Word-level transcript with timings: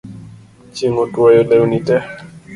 Chieng' 0.75 1.01
otwoyo 1.03 1.41
lewni 1.49 1.79
tee 1.87 2.03